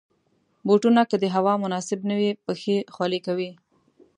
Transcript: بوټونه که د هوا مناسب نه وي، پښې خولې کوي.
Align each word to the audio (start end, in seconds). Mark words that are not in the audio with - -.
بوټونه 0.67 1.01
که 1.09 1.15
د 1.19 1.25
هوا 1.35 1.53
مناسب 1.63 1.99
نه 2.09 2.15
وي، 2.19 2.31
پښې 2.45 2.75
خولې 2.93 3.19
کوي. 3.27 3.51